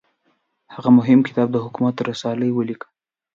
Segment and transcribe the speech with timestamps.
[0.73, 2.87] هغه مهم کتاب د حکومت رسالې ولیکه.